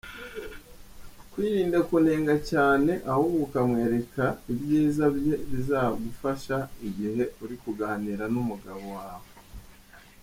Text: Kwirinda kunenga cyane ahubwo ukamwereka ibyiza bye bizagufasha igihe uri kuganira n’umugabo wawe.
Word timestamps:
Kwirinda 1.31 1.77
kunenga 1.89 2.35
cyane 2.51 2.91
ahubwo 3.11 3.37
ukamwereka 3.47 4.25
ibyiza 4.51 5.05
bye 5.15 5.35
bizagufasha 5.49 6.57
igihe 6.87 7.23
uri 7.43 7.55
kuganira 7.63 8.23
n’umugabo 8.33 8.85
wawe. 8.99 9.27